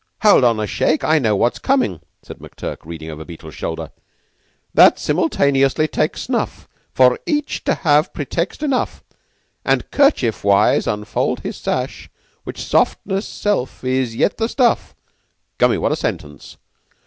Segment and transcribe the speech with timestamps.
[0.23, 3.91] "Hold on a shake; I know what's coming." McTurk was reading over Beetle's shoulder.
[4.73, 9.03] "That simultaneously take snuff, For each to have pretext enough
[9.63, 12.09] And kerchiefwise unfold his sash,
[12.45, 14.95] Which softness' self is yet the stuff
[15.59, 15.77] (Gummy!
[15.77, 16.57] What a sentence!)